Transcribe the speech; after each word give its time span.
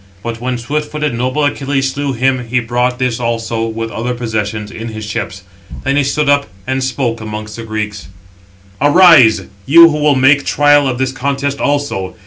But 0.23 0.41
when 0.41 0.57
swift 0.57 0.91
footed, 0.91 1.13
noble 1.13 1.43
Achilles 1.45 1.91
slew 1.93 2.13
him, 2.13 2.47
he 2.47 2.59
brought 2.59 2.97
this 2.97 3.19
also, 3.19 3.67
with 3.67 3.91
other 3.91 4.15
possessions, 4.15 4.71
in 4.71 4.87
his 4.87 5.05
ships. 5.05 5.43
Then 5.83 5.95
he 5.95 6.03
stood 6.03 6.27
up, 6.27 6.47
and 6.65 6.83
spoke 6.83 7.21
amongst 7.21 7.55
the 7.55 7.63
Greeks: 7.63 8.07
"Arise, 8.81 9.43
you 9.67 9.91
who 9.91 9.97
will 9.99 10.15
make 10.15 10.43
trial 10.43 10.87
of 10.87 10.97
this 10.97 11.11
contest 11.11 11.59
also. 11.59 12.15